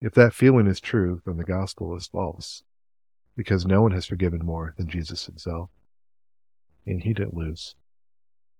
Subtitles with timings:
[0.00, 2.62] If that feeling is true, then the gospel is false,
[3.36, 5.70] because no one has forgiven more than Jesus himself,
[6.86, 7.74] and he didn't lose.